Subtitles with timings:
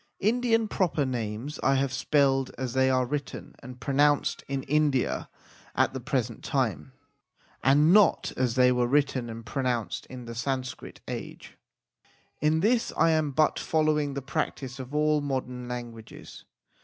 [0.19, 5.29] Indian proper names I have spelled as they are written and pronounced in India
[5.75, 6.93] at the present time,
[7.63, 11.55] and not as they were written and pronounced in the Sanskrit age.
[12.39, 16.45] In this I am but following the practice of all modern languages.